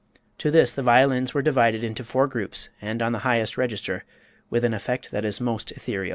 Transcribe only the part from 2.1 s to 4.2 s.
groups and on the highest register,